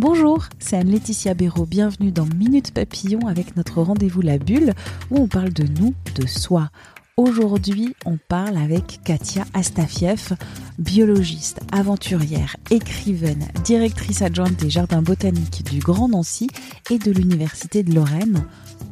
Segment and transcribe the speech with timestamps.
[0.00, 1.66] Bonjour, c'est Anne-Laetitia Béraud.
[1.66, 4.72] Bienvenue dans Minute Papillon avec notre rendez-vous La Bulle
[5.12, 6.70] où on parle de nous, de soi.
[7.16, 10.34] Aujourd'hui, on parle avec Katia Astafiev,
[10.80, 16.48] biologiste, aventurière, écrivaine, directrice adjointe des jardins botaniques du Grand Nancy
[16.90, 18.44] et de l'Université de Lorraine,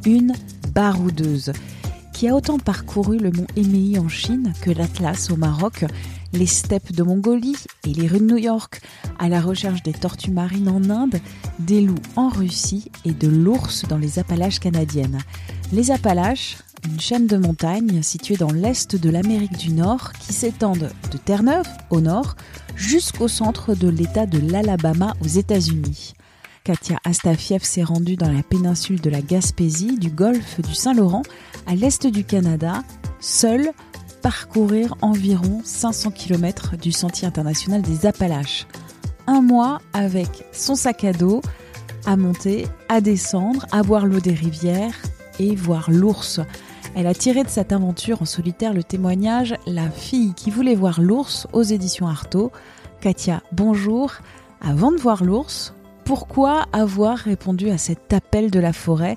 [0.07, 0.35] une
[0.73, 1.53] baroudeuse
[2.13, 5.85] qui a autant parcouru le mont Éméi en Chine que l'Atlas au Maroc,
[6.33, 8.81] les steppes de Mongolie et les rues de New York,
[9.19, 11.21] à la recherche des tortues marines en Inde,
[11.59, 15.19] des loups en Russie et de l'ours dans les Appalaches canadiennes.
[15.73, 20.91] Les Appalaches, une chaîne de montagnes située dans l'est de l'Amérique du Nord qui s'étendent
[21.11, 22.37] de Terre-Neuve au nord
[22.77, 26.15] jusqu'au centre de l'État de l'Alabama aux États-Unis.
[26.65, 31.23] Katia Astafiev s'est rendue dans la péninsule de la Gaspésie, du golfe du Saint-Laurent,
[31.67, 32.83] à l'est du Canada,
[33.21, 33.71] seule
[34.23, 38.67] parcourir environ 500 km du sentier international des Appalaches.
[39.27, 41.43] Un mois avec son sac à dos,
[42.07, 44.95] à monter, à descendre, à boire l'eau des rivières
[45.39, 46.41] et voir l'ours.
[46.95, 51.01] Elle a tiré de cette aventure en solitaire le témoignage La fille qui voulait voir
[51.01, 52.53] l'ours aux éditions Artaud.
[53.01, 54.13] Katia, bonjour.
[54.61, 59.17] Avant de voir l'ours, pourquoi avoir répondu à cet appel de la forêt?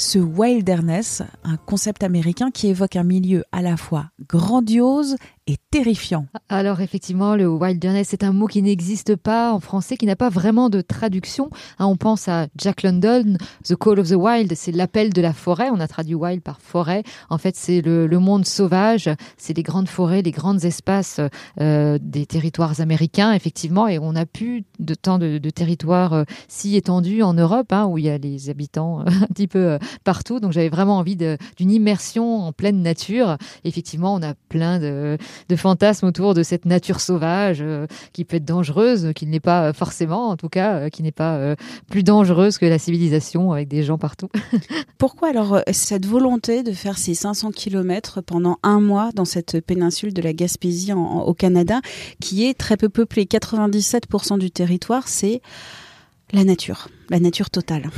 [0.00, 5.16] Ce wilderness, un concept américain qui évoque un milieu à la fois grandiose
[5.70, 6.26] terrifiant.
[6.48, 10.28] Alors effectivement, le wilderness c'est un mot qui n'existe pas en français, qui n'a pas
[10.28, 11.50] vraiment de traduction.
[11.78, 15.32] Hein, on pense à Jack London, The Call of the Wild, c'est l'appel de la
[15.32, 15.70] forêt.
[15.70, 17.02] On a traduit wild par forêt.
[17.28, 21.20] En fait, c'est le, monde sauvage, c'est les grandes forêts, les grands espaces
[21.60, 23.88] euh, des territoires américains, effectivement.
[23.88, 27.98] Et on a plus de temps de, territoires euh, si étendus en Europe, hein, où
[27.98, 30.40] il y a les habitants un petit peu euh, partout.
[30.40, 33.36] Donc j'avais vraiment envie d'une immersion en pleine nature.
[33.64, 35.16] Effectivement, on a plein de
[35.48, 39.72] de fantasmes autour de cette nature sauvage euh, qui peut être dangereuse, qui n'est pas
[39.72, 41.56] forcément, en tout cas, euh, qui n'est pas euh,
[41.90, 44.28] plus dangereuse que la civilisation avec des gens partout.
[44.98, 50.12] Pourquoi alors cette volonté de faire ces 500 km pendant un mois dans cette péninsule
[50.12, 51.80] de la Gaspésie au Canada,
[52.20, 53.24] qui est très peu peuplée?
[53.24, 55.40] 97% du territoire, c'est
[56.32, 57.90] la nature, la nature totale.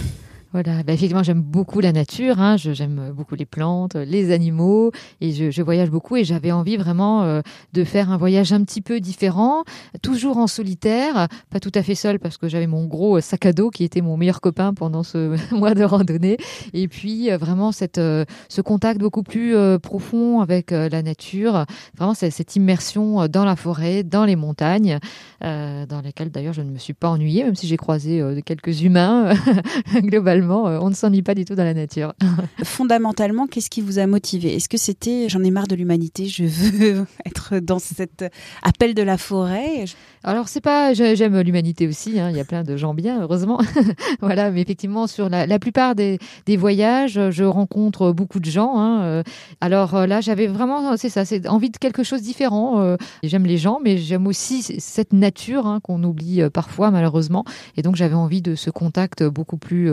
[0.53, 2.57] Voilà, bah, effectivement, j'aime beaucoup la nature, hein.
[2.59, 4.93] j'aime beaucoup les plantes, les animaux,
[5.23, 6.17] et je, voyage beaucoup.
[6.17, 7.41] Et j'avais envie vraiment euh,
[7.73, 9.65] de faire un voyage un petit peu différent,
[10.03, 13.55] toujours en solitaire, pas tout à fait seul parce que j'avais mon gros sac à
[13.55, 16.37] dos qui était mon meilleur copain pendant ce mois de randonnée.
[16.75, 21.65] Et puis euh, vraiment cette, euh, ce contact beaucoup plus profond avec la nature,
[21.97, 24.99] vraiment cette immersion dans la forêt, dans les montagnes,
[25.41, 29.35] dans lesquelles d'ailleurs je ne me suis pas ennuyée, même si j'ai croisé quelques humains
[29.95, 32.15] globalement euh, on ne s'ennuie pas du tout dans la nature.
[32.65, 34.55] Fondamentalement, qu'est-ce qui vous a motivé?
[34.55, 38.25] Est-ce que c'était j'en ai marre de l'humanité, je veux être dans cet
[38.63, 39.85] appel de la forêt?
[40.25, 42.31] Alors c'est pas j'aime l'humanité aussi, hein.
[42.31, 43.61] il y a plein de gens bien, heureusement.
[44.21, 46.19] voilà, mais effectivement sur la, plupart des,
[46.57, 48.79] voyages, je rencontre beaucoup de gens.
[48.79, 49.03] Hein.
[49.03, 49.23] Euh.
[49.61, 52.97] Alors euh, là, j'avais vraiment, c'est ça, c'est envie de quelque chose de différent.
[53.23, 57.45] J'aime les gens, mais j'aime aussi cette nature hein, qu'on oublie parfois malheureusement.
[57.77, 59.91] Et donc j'avais envie de ce contact beaucoup plus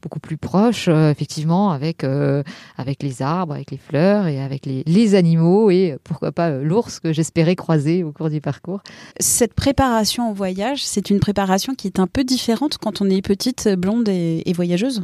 [0.00, 2.42] beaucoup plus proche, euh, effectivement, avec, euh,
[2.76, 6.62] avec les arbres, avec les fleurs et avec les, les animaux et pourquoi pas euh,
[6.62, 8.80] l'ours que j'espérais croiser au cours du parcours.
[9.20, 13.22] Cette préparation au voyage, c'est une préparation qui est un peu différente quand on est
[13.22, 15.02] petite, blonde et, voyageuse?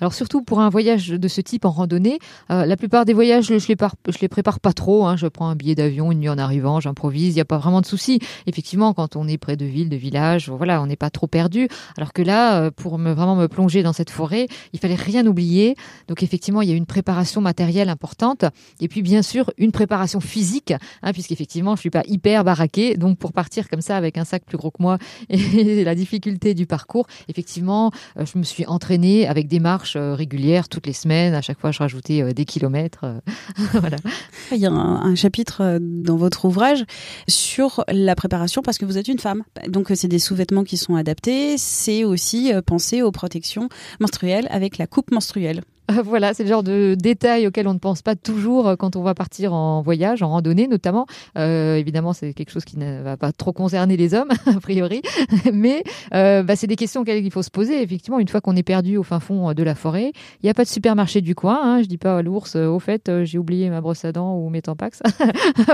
[0.00, 2.18] Alors surtout pour un voyage de ce type en randonnée,
[2.48, 5.06] la plupart des voyages, je, les, je les prépare pas trop.
[5.06, 5.16] Hein.
[5.16, 7.80] Je prends un billet d'avion une nuit en arrivant, j'improvise, il n'y a pas vraiment
[7.80, 8.18] de souci.
[8.46, 11.68] Effectivement, quand on est près de villes, de villages, voilà, on n'est pas trop perdu.
[11.96, 14.29] Alors que là, pour me, vraiment me plonger dans cette forêt,
[14.72, 15.76] il fallait rien oublier.
[16.08, 18.44] Donc effectivement, il y a une préparation matérielle importante.
[18.80, 20.72] Et puis bien sûr, une préparation physique,
[21.02, 22.96] hein, puisqu'effectivement, je suis pas hyper baraqué.
[22.96, 24.98] Donc pour partir comme ça avec un sac plus gros que moi
[25.28, 30.14] et la difficulté du parcours, effectivement, euh, je me suis entraînée avec des marches euh,
[30.14, 31.34] régulières toutes les semaines.
[31.34, 33.04] À chaque fois, je rajoutais euh, des kilomètres.
[33.72, 33.96] voilà.
[34.52, 36.84] Il y a un, chapitre dans votre ouvrage
[37.28, 39.42] sur la préparation parce que vous êtes une femme.
[39.68, 41.58] Donc c'est des sous-vêtements qui sont adaptés.
[41.58, 43.68] C'est aussi penser aux protections
[44.50, 45.62] avec la coupe menstruelle.
[46.04, 49.14] voilà, c'est le genre de détails auxquels on ne pense pas toujours quand on va
[49.14, 51.06] partir en voyage, en randonnée notamment.
[51.38, 55.02] Euh, évidemment, c'est quelque chose qui ne va pas trop concerner les hommes, a priori,
[55.52, 55.82] mais
[56.14, 57.82] euh, bah, c'est des questions auxquelles il faut se poser.
[57.82, 60.54] Effectivement, une fois qu'on est perdu au fin fond de la forêt, il n'y a
[60.54, 61.58] pas de supermarché du coin.
[61.62, 64.48] Hein, je dis pas à l'ours, au fait, j'ai oublié ma brosse à dents ou
[64.48, 65.02] mes tampax.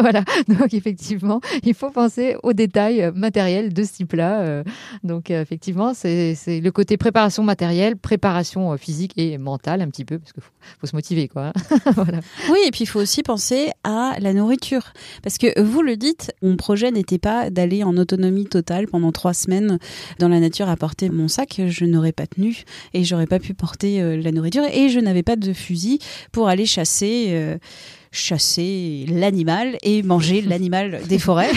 [0.01, 4.63] voilà, donc effectivement, il faut penser aux détails matériels de ce type-là.
[5.05, 10.33] donc effectivement, c'est le côté préparation matérielle, préparation physique et mentale un petit peu, parce
[10.33, 11.53] qu'il faut, se motiver, quoi.
[12.51, 14.93] Oui, et puis il faut aussi penser à la nourriture.
[15.23, 19.35] Parce que vous le dites, mon projet n'était pas d'aller en autonomie totale pendant trois
[19.35, 19.79] semaines
[20.19, 21.61] dans la nature à porter mon sac.
[21.67, 22.65] Je n'aurais pas tenu
[22.95, 25.99] et j'aurais pas pu porter euh, la nourriture et je n'avais pas de fusil
[26.33, 27.27] pour aller chasser.
[27.31, 27.59] Euh,
[28.13, 31.53] chasser l'animal et manger l'animal des forêts.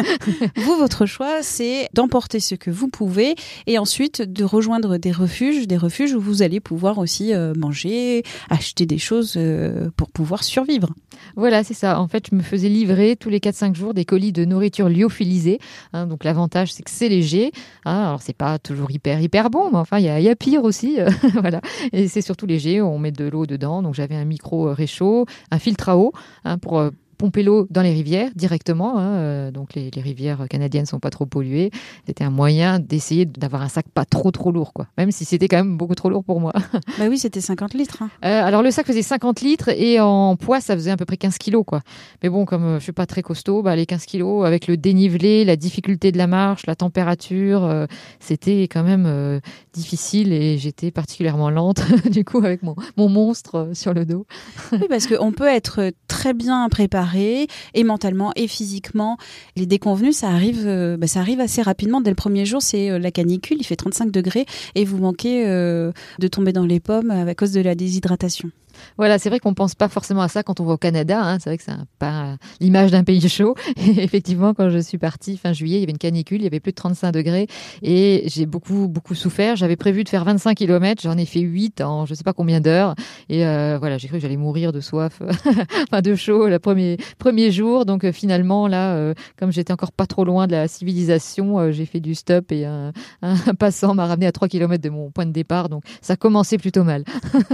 [0.56, 3.34] vous, votre choix, c'est d'emporter ce que vous pouvez
[3.66, 8.22] et ensuite de rejoindre des refuges, des refuges où vous allez pouvoir aussi euh, manger,
[8.50, 10.88] acheter des choses euh, pour pouvoir survivre.
[11.36, 12.00] Voilà, c'est ça.
[12.00, 15.58] En fait, je me faisais livrer tous les 4-5 jours des colis de nourriture lyophilisée.
[15.92, 16.06] Hein.
[16.06, 17.52] donc l'avantage, c'est que c'est léger.
[17.84, 20.98] Hein, alors c'est pas toujours hyper hyper bon, mais enfin il y, a, pire aussi.
[21.34, 21.60] voilà.
[21.92, 22.80] Et c'est surtout léger.
[22.80, 23.82] On met de l'eau dedans.
[23.82, 26.12] Donc j'avais un micro réchaud, un filtre eau
[26.44, 28.98] hein, pour euh, pomper l'eau dans les rivières directement.
[28.98, 31.70] Hein, euh, donc les, rivières canadiennes sont pas trop polluées.
[32.06, 34.86] C'était un moyen d'essayer d'avoir un sac pas trop trop lourd, quoi.
[34.96, 36.52] Même si c'était quand même beaucoup trop lourd pour moi.
[36.98, 38.02] Bah oui, c'était 50 litres.
[38.02, 38.10] Hein.
[38.24, 41.16] Euh, alors le sac faisait 50 litres et en poids ça faisait à peu près
[41.16, 41.80] 15 kilos, quoi.
[42.22, 45.44] Mais bon, comme je suis pas très costaud, bah, les 15 kilos avec le dénivelé,
[45.44, 47.86] la difficulté de la marche, la température,
[48.20, 49.40] c'était quand même
[49.72, 54.26] difficile et j'étais particulièrement lente du coup avec mon, mon monstre sur le dos.
[54.72, 59.18] oui, parce qu'on peut être très bien préparé et mentalement et physiquement.
[59.56, 62.00] Les déconvenus, ça arrive, euh, bah, ça arrive assez rapidement.
[62.00, 65.46] Dès le premier jour, c'est euh, la canicule, il fait 35 degrés et vous manquez
[65.46, 68.50] euh, de tomber dans les pommes à cause de la déshydratation.
[68.96, 71.20] Voilà, c'est vrai qu'on pense pas forcément à ça quand on va au Canada.
[71.22, 71.38] Hein.
[71.40, 73.54] C'est vrai que c'est pas l'image d'un pays chaud.
[73.76, 76.60] Effectivement, quand je suis partie fin juillet, il y avait une canicule, il y avait
[76.60, 77.46] plus de 35 degrés
[77.82, 79.56] et j'ai beaucoup beaucoup souffert.
[79.56, 82.60] J'avais prévu de faire 25 km, j'en ai fait 8 en je sais pas combien
[82.60, 82.94] d'heures.
[83.28, 85.22] Et euh, voilà, j'ai cru que j'allais mourir de soif,
[85.90, 87.84] enfin de chaud le premier premier jour.
[87.84, 91.86] Donc euh, finalement là, euh, comme j'étais encore pas trop loin de la civilisation, j'ai
[91.86, 92.92] fait du stop et un,
[93.22, 95.68] un passant m'a ramené à 3 km de mon point de départ.
[95.68, 97.04] Donc ça commençait plutôt mal.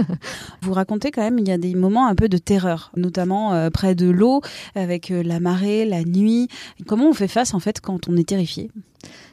[0.61, 3.69] Vous racontez quand même, il y a des moments un peu de terreur, notamment euh,
[3.69, 4.41] près de l'eau,
[4.75, 6.49] avec euh, la marée, la nuit.
[6.85, 8.69] Comment on fait face en fait quand on est terrifié?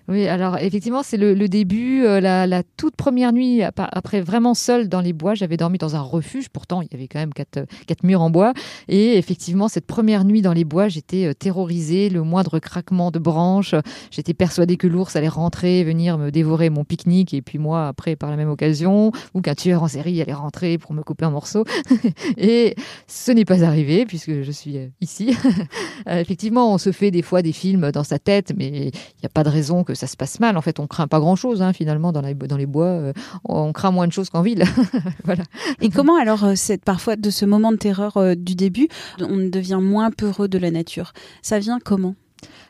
[0.09, 5.01] Oui, alors effectivement, c'est le, début, euh, la, toute première nuit, après vraiment seul dans
[5.01, 8.03] les bois, j'avais dormi dans un refuge, pourtant il y avait quand même quatre, quatre
[8.03, 8.53] murs en bois,
[8.89, 13.21] et effectivement, cette première nuit dans les bois, j'étais euh, terrorisée, le moindre craquement de
[13.21, 13.75] branches,
[14.11, 18.17] j'étais persuadée que l'ours allait rentrer, venir me dévorer mon pique-nique, et puis moi, après,
[18.17, 21.31] par la même occasion, ou qu'un tueur en série allait rentrer pour me couper en
[21.31, 21.65] morceaux.
[22.37, 22.75] et
[23.07, 25.37] ce n'est pas arrivé, puisque je suis euh, ici.
[26.07, 29.29] effectivement, on se fait des fois des films dans sa tête, mais il n'y a
[29.33, 30.57] pas de raison que ça se passe mal.
[30.57, 32.87] En fait, on craint pas grand-chose hein, finalement dans les, bois.
[32.87, 33.13] Euh,
[33.45, 34.65] on craint moins de choses qu'en ville.
[35.25, 35.45] voilà.
[35.81, 38.89] Et comment alors, euh, c'est parfois de ce moment de terreur euh, du début,
[39.21, 41.13] on devient moins peureux de la nature?
[41.43, 42.15] Ça vient comment?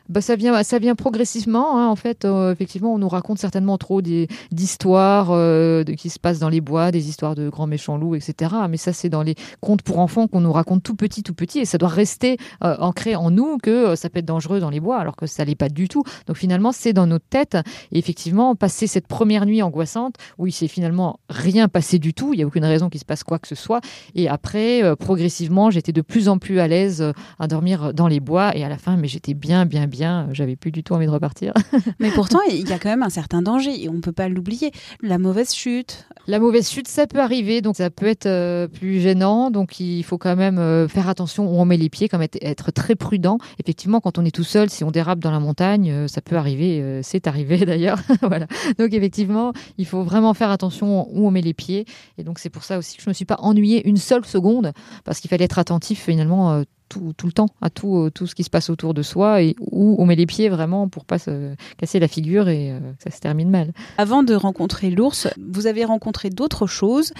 [0.09, 1.77] Bah, ça vient, ça vient progressivement.
[1.77, 6.39] Hein, en fait, euh, effectivement, on nous raconte certainement trop d'histoires euh, qui se passent
[6.39, 8.51] dans les bois, des histoires de grands méchants loups, etc.
[8.69, 11.59] Mais ça, c'est dans les contes pour enfants qu'on nous raconte tout petit, tout petit,
[11.59, 14.79] et ça doit rester euh, ancré en nous que ça peut être dangereux dans les
[14.81, 16.03] bois, alors que ça l'est pas du tout.
[16.27, 17.57] Donc finalement, c'est dans notre tête.
[17.91, 22.33] Et effectivement, passer cette première nuit angoissante, où il s'est finalement rien passé du tout,
[22.33, 23.79] il y a aucune raison qu'il se passe quoi que ce soit.
[24.15, 28.55] Et après, progressivement, j'étais de plus en plus à l'aise à dormir dans les bois,
[28.55, 30.27] et à la fin, mais j'étais bien, bien, bien.
[30.31, 31.53] J'avais plus du tout envie de repartir.
[31.99, 34.27] Mais pourtant, il y a quand même un certain danger et on ne peut pas
[34.27, 34.71] l'oublier.
[35.01, 36.07] La mauvaise chute.
[36.25, 39.51] La mauvaise chute, ça peut arriver, donc ça peut être euh, plus gênant.
[39.51, 42.71] Donc il faut quand même euh, faire attention où on met les pieds, comme être,
[42.71, 43.39] très prudent.
[43.59, 46.37] Effectivement, quand on est tout seul, si on dérape dans la montagne, euh, ça peut
[46.37, 47.01] arriver.
[47.03, 47.99] c'est arrivé d'ailleurs.
[48.21, 48.47] voilà.
[48.79, 51.85] Donc effectivement, il faut vraiment faire attention où on met les pieds.
[52.17, 54.23] Et donc c'est pour ça aussi que je ne me suis pas ennuyée une seule
[54.23, 54.71] seconde,
[55.03, 58.49] parce qu'il fallait être attentif finalement tout, le temps à tout, tout ce qui se
[58.49, 61.99] passe autour de soi et où on met les pieds vraiment pour pas se casser
[61.99, 63.73] la figure et que ça se termine mal.
[63.97, 67.13] Avant de rencontrer l'ours, vous avez rencontré d'autres choses,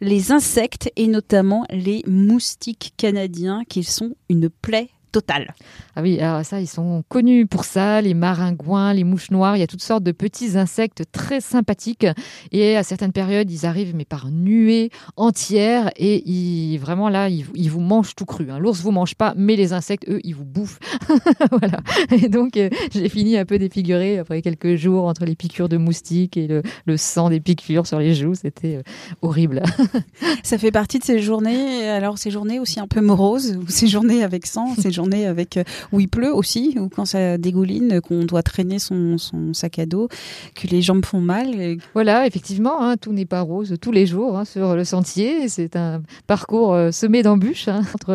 [0.00, 5.54] les insectes et notamment les moustiques canadiens qui sont une plaie totale.
[5.94, 9.56] Ah oui, alors ça, ils sont connus pour ça, les maringouins, les mouches noires.
[9.56, 12.06] Il y a toutes sortes de petits insectes très sympathiques.
[12.52, 15.90] Et à certaines périodes, ils arrivent, mais par nuées entières.
[15.96, 18.50] Et ils, vraiment là, ils, ils vous mangent tout cru.
[18.50, 18.58] Hein.
[18.58, 20.78] L'ours vous mange pas, mais les insectes, eux, ils vous bouffent.
[21.50, 21.78] voilà.
[22.12, 25.76] Et donc, euh, j'ai fini un peu défiguré après quelques jours entre les piqûres de
[25.76, 28.34] moustiques et le, le sang des piqûres sur les joues.
[28.34, 28.82] C'était euh,
[29.22, 29.62] horrible.
[30.42, 33.86] ça fait partie de ces journées, alors ces journées aussi un peu moroses, ou ces
[33.86, 38.00] journées avec sang, ces journées avec euh, où il pleut aussi, ou quand ça dégouline,
[38.00, 39.16] qu'on doit traîner son,
[39.52, 40.08] sac à dos,
[40.54, 41.76] que les jambes font mal.
[41.94, 45.48] Voilà, effectivement, hein, tout n'est pas rose tous les jours hein, sur le sentier.
[45.48, 48.10] C'est un parcours euh, semé d'embûches hein, entre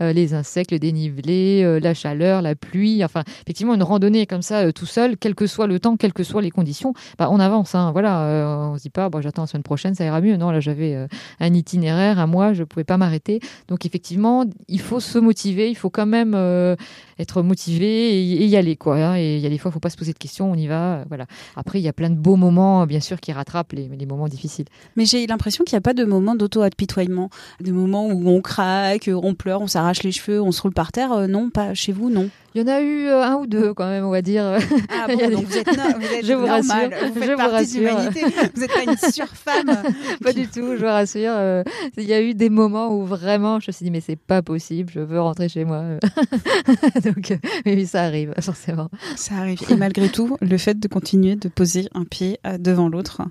[0.00, 3.04] euh, les insectes, le dénivelé, la chaleur, la pluie.
[3.04, 6.24] Enfin, effectivement, une randonnée comme ça, tout seul, quel que soit le temps, quelles que
[6.24, 7.76] soient les conditions, bah, on avance.
[7.92, 10.36] Voilà, on se dit pas, bon, j'attends la semaine prochaine, ça ira mieux.
[10.36, 11.06] Non, là, j'avais
[11.40, 13.40] un itinéraire à moi, je pouvais pas m'arrêter.
[13.68, 16.23] Donc, effectivement, il faut se motiver, il faut quand même
[17.18, 18.96] être motivé et, y aller quoi.
[18.96, 19.16] Hein.
[19.16, 21.04] Et il y a des fois, faut pas se poser de questions, on y va.
[21.08, 21.26] Voilà.
[21.56, 24.66] Après, il y a plein de beaux moments, bien sûr, qui rattrapent les, moments difficiles.
[24.96, 29.10] Mais j'ai l'impression qu'il n'y a pas de moment d'auto-apitoiement, de moments où on craque,
[29.12, 31.12] on pleure, on s'arrache les cheveux, on se roule par terre.
[31.12, 32.30] Euh, non, pas chez vous, non.
[32.56, 34.44] Il y en a eu euh, un ou deux quand même, on va dire.
[34.88, 37.86] Ah bon, donc vous êtes, vous êtes je vous rassure, vous faites je partie vous
[37.88, 38.12] rassure.
[38.54, 39.82] Vous n'êtes pas une surfemme.
[40.22, 41.32] pas du tout, je vous rassure.
[41.34, 41.64] Euh,
[41.96, 44.40] il y a eu des moments où vraiment je me suis dit mais c'est pas
[44.40, 45.82] possible, je veux rentrer chez moi.
[47.04, 48.88] donc oui, ça arrive forcément.
[49.16, 49.58] Ça arrive.
[49.68, 53.22] Et malgré tout, le fait de continuer de poser un pied devant l'autre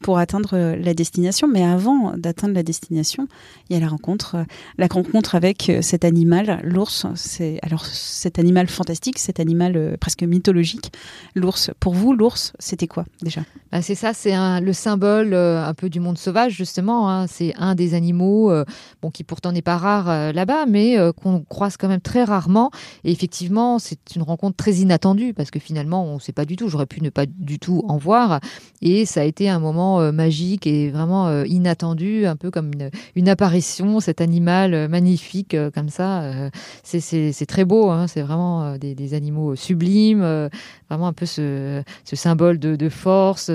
[0.00, 3.28] pour atteindre la destination, mais avant d'atteindre la destination,
[3.68, 4.38] il y a la rencontre,
[4.78, 7.06] la rencontre avec cet animal, l'ours.
[7.14, 10.92] C'est alors cet animal fantastique, cet animal euh, presque mythologique,
[11.34, 11.70] l'ours.
[11.80, 13.42] Pour vous, l'ours, c'était quoi déjà?
[13.72, 17.10] Bah, C'est ça, c'est le symbole euh, un peu du monde sauvage, justement.
[17.10, 17.26] Hein.
[17.26, 18.64] C'est un des animaux euh,
[19.02, 22.70] bon, qui pourtant n'est pas rare là-bas, mais qu'on croise quand même très rarement.
[23.04, 26.56] Et effectivement, c'est une rencontre très inattendue, parce que finalement, on ne sait pas du
[26.56, 26.68] tout.
[26.68, 28.40] J'aurais pu ne pas du tout en voir.
[28.82, 32.70] Et ça a été un moment magique et vraiment inattendu, un peu comme
[33.14, 36.50] une, apparition, cet animal magnifique comme ça.
[36.82, 38.06] c'est très beau, hein.
[38.06, 40.48] c'est vraiment euh, des, animaux sublimes, euh,
[40.88, 43.50] vraiment un peu ce, symbole de, force.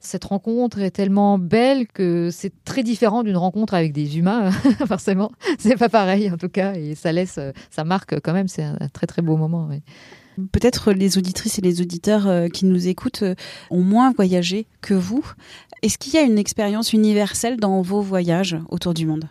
[0.00, 4.50] cette rencontre est tellement belle que c'est très différent d'une rencontre avec des humains,
[4.86, 5.30] forcément.
[5.58, 7.38] C'est pas pareil en tout cas, et ça laisse,
[7.70, 8.48] ça marque quand même.
[8.48, 9.68] C'est un, très très beau moment.
[10.52, 13.24] Peut-être les auditrices et les auditeurs euh, qui nous écoutent
[13.70, 15.24] ont moins voyagé que vous.
[15.82, 19.28] Est-ce qu'il y a une expérience universelle dans vos voyages autour du monde?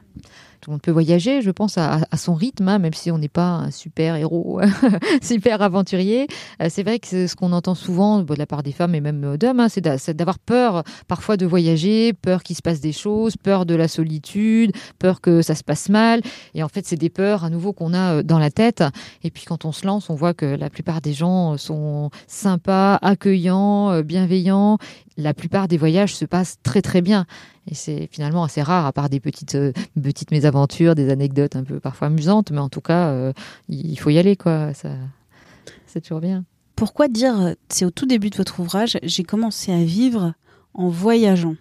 [0.68, 3.72] On peut voyager, je pense, à, son rythme, hein, même si on n'est pas un
[3.72, 4.62] super héros,
[5.22, 6.28] super aventurier.
[6.62, 9.38] Euh, c'est vrai que ce qu'on entend souvent de la part des femmes et même
[9.38, 13.66] d'hommes, hein, c'est d'avoir peur parfois de voyager, peur qu'il se passe des choses, peur
[13.66, 16.22] de la solitude, peur que ça se passe mal.
[16.54, 18.84] Et en fait, c'est des peurs à nouveau qu'on a euh, dans la tête.
[19.24, 22.96] Et puis quand on se lance, on voit que la plupart des gens sont sympas,
[23.02, 24.78] accueillants, euh, bienveillants.
[25.18, 27.26] La plupart des voyages se passent très très bien.
[27.70, 31.64] Et c'est finalement assez rare, à part des petites, euh, petites mésaventures, des anecdotes un
[31.64, 33.34] peu parfois amusantes, mais en tout cas, euh,
[33.68, 34.74] il faut y aller, quoi.
[34.74, 34.90] Ça,
[35.86, 36.46] c'est toujours bien.
[36.76, 40.34] Pourquoi dire, c'est au tout début de votre ouvrage, j'ai commencé à vivre
[40.74, 41.56] en voyageant?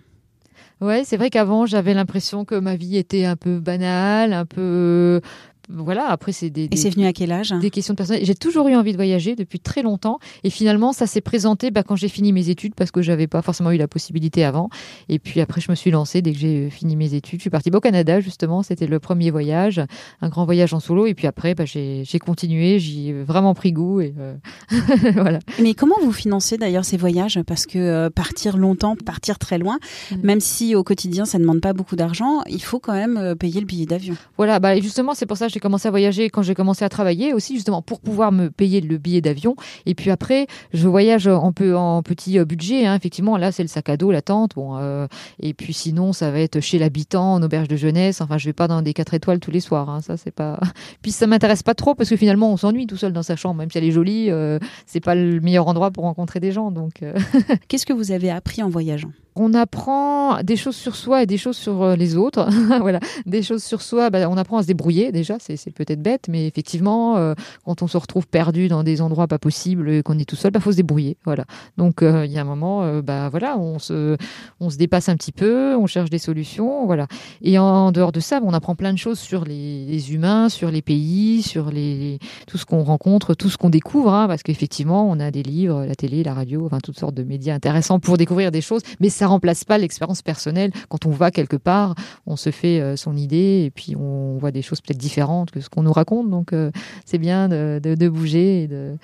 [0.83, 5.23] Ouais, c'est vrai qu'avant j'avais l'impression que ma vie était un peu banale, un peu
[5.69, 7.53] voilà, après c'est des, Et c'est venu à quel âge?
[7.61, 8.27] Des questions de personnalité.
[8.27, 11.83] J'ai toujours eu envie de voyager depuis très longtemps et finalement ça s'est présenté bah,
[11.83, 14.71] quand j'ai fini mes études parce que j'avais pas forcément eu la possibilité avant.
[15.09, 17.41] Et puis après je me suis lancée dès que j'ai fini mes études.
[17.41, 19.81] Je suis partie au Canada justement, c'était le premier voyage,
[20.21, 21.07] un grand voyage en solo.
[21.07, 24.35] Et puis après bah, j'ai continué, j'y ai vraiment pris goût et euh,
[25.15, 25.41] voilà.
[25.61, 27.41] Mais comment vous financez d'ailleurs ces voyages?
[27.45, 29.79] Parce que euh, partir longtemps, partir très loin,
[30.13, 30.17] mm.
[30.23, 33.35] même si au quotidien ça ne demande pas beaucoup d'argent, il faut quand même euh,
[33.35, 34.15] payer le billet d'avion.
[34.37, 36.91] Voilà, bah justement c'est pour ça que j'ai commencé à voyager quand j'ai commencé à
[36.91, 39.57] travailler aussi, justement pour pouvoir me payer le billet d'avion.
[39.87, 42.85] Et puis après, je voyage un peu en petit euh, budget.
[42.85, 42.95] Hein.
[42.95, 44.55] Effectivement, là, c'est le sac à dos, la tente.
[44.55, 45.07] Bon, euh,
[45.41, 48.21] et puis sinon, ça va être chez l'habitant, en auberge de jeunesse.
[48.21, 49.89] Enfin, je vais pas dans des 4 étoiles tous les soirs.
[49.89, 50.03] Hein.
[50.03, 50.61] Ça, c'est pas.
[51.01, 53.55] Puis ça m'intéresse pas trop parce que finalement, on s'ennuie tout seul dans sa chambre,
[53.55, 54.31] même si elle est jolie.
[54.31, 56.71] Euh, c'est pas le meilleur endroit pour rencontrer des gens.
[56.71, 57.03] Donc,
[57.69, 59.11] qu'est-ce que vous avez appris en voyageant?
[59.37, 62.49] On apprend des choses sur soi et des choses sur euh, les autres.
[62.81, 66.27] voilà, des choses sur soi, bah, on apprend à se débrouiller déjà, c'est peut-être bête,
[66.29, 70.19] mais effectivement, euh, quand on se retrouve perdu dans des endroits pas possibles et qu'on
[70.19, 71.17] est tout seul, il bah, faut se débrouiller.
[71.25, 71.45] Voilà.
[71.77, 74.17] Donc euh, il y a un moment, bah voilà, on se,
[74.61, 77.07] on se dépasse un petit peu, on cherche des solutions, voilà.
[77.43, 80.83] Et en, dehors de ça, on apprend plein de choses sur les, humains, sur les
[80.83, 85.21] pays, sur les, tout ce qu'on rencontre, tout ce qu'on découvre, hein, parce qu'effectivement, on
[85.21, 88.51] a des livres, la télé, la radio, enfin toutes sortes de médias intéressants pour découvrir
[88.51, 90.73] des choses, mais ça remplace pas l'expérience personnelle.
[90.89, 91.95] Quand on va quelque part,
[92.27, 95.61] on se fait euh, son idée et puis on voit des choses peut-être différentes que
[95.61, 96.31] ce qu'on nous raconte.
[96.31, 96.71] Donc euh,
[97.05, 98.97] c'est bien de, de, bouger et de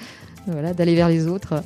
[0.46, 1.62] voilà, d'aller vers les autres.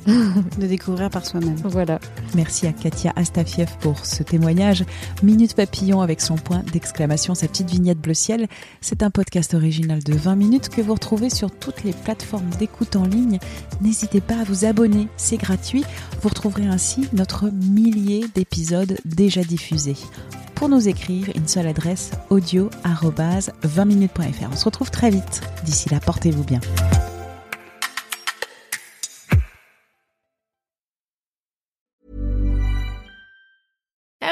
[0.59, 1.55] de découvrir par soi-même.
[1.63, 1.99] Voilà.
[2.35, 4.83] Merci à Katia Astafiev pour ce témoignage.
[5.23, 8.47] Minute Papillon avec son point d'exclamation, sa petite vignette bleu ciel.
[8.81, 12.95] C'est un podcast original de 20 minutes que vous retrouvez sur toutes les plateformes d'écoute
[12.95, 13.39] en ligne.
[13.81, 15.83] N'hésitez pas à vous abonner, c'est gratuit.
[16.21, 19.95] Vous retrouverez ainsi notre millier d'épisodes déjà diffusés
[20.55, 24.49] pour nous écrire une seule adresse audio 20minutes.fr.
[24.51, 25.41] On se retrouve très vite.
[25.63, 26.59] D'ici là, portez-vous bien.